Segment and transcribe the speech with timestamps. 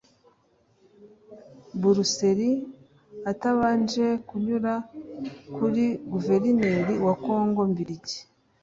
[1.81, 2.49] Buruseli
[3.31, 4.73] atabanje kunyura
[5.55, 8.17] kuri guverineri wa kongo mbirigi